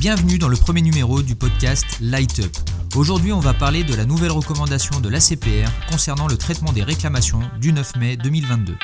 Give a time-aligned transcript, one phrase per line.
[0.00, 2.52] Bienvenue dans le premier numéro du podcast Light Up.
[2.94, 7.40] Aujourd'hui, on va parler de la nouvelle recommandation de l'ACPR concernant le traitement des réclamations
[7.60, 8.76] du 9 mai 2022.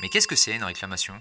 [0.00, 1.12] Mais qu'est-ce que c'est une réclamation?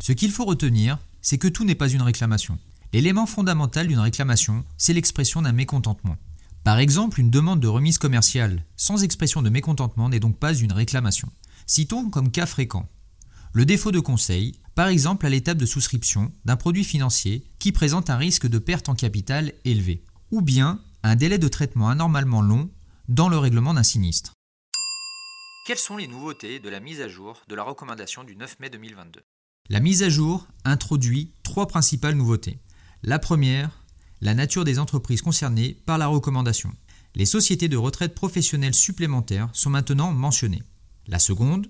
[0.00, 2.58] Ce qu'il faut retenir, c'est que tout n'est pas une réclamation.
[2.92, 6.16] L'élément fondamental d'une réclamation, c'est l'expression d'un mécontentement.
[6.64, 10.72] Par exemple, une demande de remise commerciale sans expression de mécontentement n'est donc pas une
[10.72, 11.28] réclamation.
[11.66, 12.88] Citons comme cas fréquent
[13.54, 18.10] le défaut de conseil, par exemple à l'étape de souscription d'un produit financier qui présente
[18.10, 22.70] un risque de perte en capital élevé, ou bien un délai de traitement anormalement long
[23.08, 24.32] dans le règlement d'un sinistre.
[25.66, 28.70] Quelles sont les nouveautés de la mise à jour de la recommandation du 9 mai
[28.70, 29.20] 2022
[29.68, 32.58] La mise à jour introduit trois principales nouveautés.
[33.02, 33.84] La première,
[34.20, 36.72] la nature des entreprises concernées par la recommandation.
[37.14, 40.62] Les sociétés de retraite professionnelles supplémentaires sont maintenant mentionnées.
[41.06, 41.68] La seconde,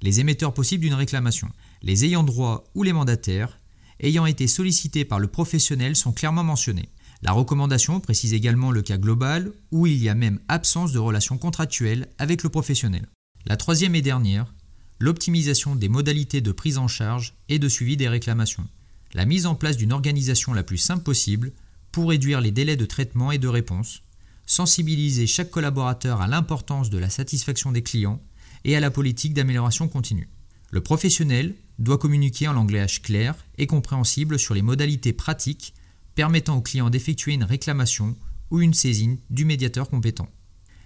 [0.00, 1.50] les émetteurs possibles d'une réclamation,
[1.82, 3.58] les ayants droit ou les mandataires,
[4.00, 6.90] ayant été sollicités par le professionnel sont clairement mentionnés.
[7.22, 11.38] La recommandation précise également le cas global où il y a même absence de relation
[11.38, 13.08] contractuelle avec le professionnel.
[13.46, 14.54] La troisième et dernière,
[14.98, 18.68] l'optimisation des modalités de prise en charge et de suivi des réclamations.
[19.14, 21.52] La mise en place d'une organisation la plus simple possible
[21.92, 24.02] pour réduire les délais de traitement et de réponse,
[24.44, 28.22] sensibiliser chaque collaborateur à l'importance de la satisfaction des clients
[28.64, 30.28] et à la politique d'amélioration continue.
[30.70, 35.74] Le professionnel doit communiquer en langage clair et compréhensible sur les modalités pratiques
[36.14, 38.16] permettant au client d'effectuer une réclamation
[38.50, 40.28] ou une saisine du médiateur compétent.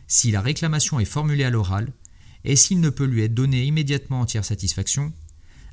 [0.07, 1.93] Si la réclamation est formulée à l'oral
[2.45, 5.13] et s'il ne peut lui être donné immédiatement entière satisfaction,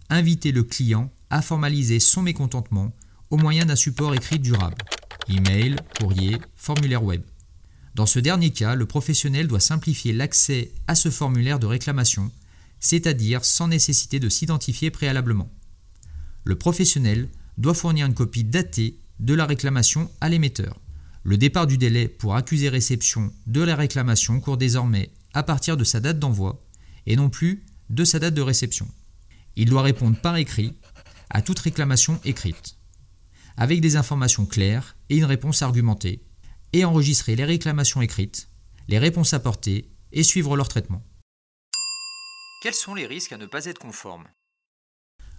[0.10, 2.94] inviter le client à formaliser son mécontentement
[3.30, 4.78] au moyen d'un support écrit durable,
[5.28, 7.22] email, courrier, formulaire web.
[7.96, 12.32] Dans ce dernier cas, le professionnel doit simplifier l'accès à ce formulaire de réclamation,
[12.80, 15.52] c'est-à-dire sans nécessité de s'identifier préalablement.
[16.44, 20.80] Le professionnel doit fournir une copie datée de la réclamation à l'émetteur.
[21.24, 25.84] Le départ du délai pour accuser réception de la réclamation court désormais à partir de
[25.84, 26.64] sa date d'envoi
[27.06, 28.88] et non plus de sa date de réception.
[29.56, 30.74] Il doit répondre par écrit
[31.30, 32.78] à toute réclamation écrite,
[33.58, 36.24] avec des informations claires et une réponse argumentée,
[36.74, 38.50] et enregistrer les réclamations écrites,
[38.88, 41.04] les réponses apportées et suivre leur traitement.
[42.60, 44.26] Quels sont les risques à ne pas être conformes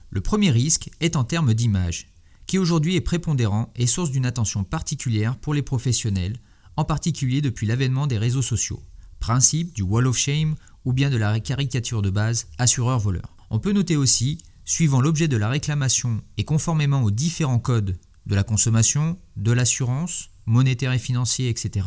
[0.08, 2.12] Le premier risque est en termes d'image,
[2.46, 6.38] qui aujourd'hui est prépondérant et source d'une attention particulière pour les professionnels,
[6.76, 8.80] en particulier depuis l'avènement des réseaux sociaux,
[9.18, 13.34] principe du wall of shame ou bien de la caricature de base assureur-voleur.
[13.50, 18.34] On peut noter aussi, suivant l'objet de la réclamation et conformément aux différents codes de
[18.36, 21.84] la consommation, de l'assurance, monétaire et financier, etc.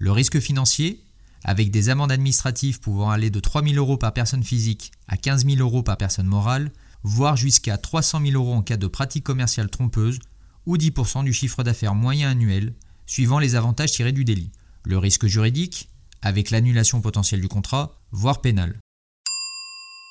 [0.00, 1.04] Le risque financier,
[1.44, 5.46] avec des amendes administratives pouvant aller de 3 000 euros par personne physique à 15
[5.46, 6.72] 000 euros par personne morale,
[7.02, 10.18] voire jusqu'à 300 000 euros en cas de pratique commerciale trompeuse,
[10.66, 12.74] ou 10% du chiffre d'affaires moyen annuel,
[13.06, 14.52] suivant les avantages tirés du délit.
[14.84, 15.88] Le risque juridique,
[16.22, 18.78] avec l'annulation potentielle du contrat, voire pénal.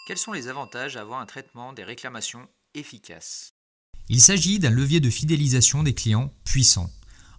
[0.07, 3.53] Quels sont les avantages à avoir un traitement des réclamations efficace
[4.09, 6.89] Il s'agit d'un levier de fidélisation des clients puissant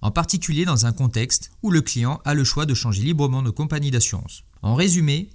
[0.01, 3.51] en particulier dans un contexte où le client a le choix de changer librement de
[3.51, 4.45] compagnie d'assurance.
[4.63, 5.31] En résumé,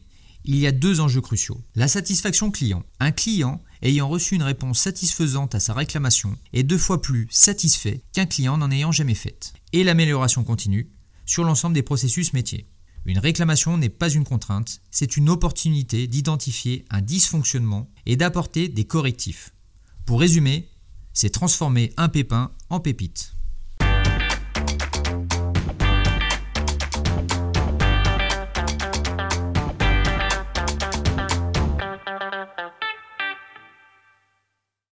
[0.46, 1.62] il y a deux enjeux cruciaux.
[1.75, 2.84] La satisfaction client.
[3.00, 8.01] Un client ayant reçu une réponse satisfaisante à sa réclamation est deux fois plus satisfait
[8.12, 9.53] qu'un client n'en ayant jamais faite.
[9.72, 10.90] Et l'amélioration continue
[11.25, 12.68] sur l'ensemble des processus métiers.
[13.06, 18.85] Une réclamation n'est pas une contrainte, c'est une opportunité d'identifier un dysfonctionnement et d'apporter des
[18.85, 19.53] correctifs.
[20.06, 20.69] Pour résumer,
[21.13, 23.34] c'est transformer un pépin en pépite.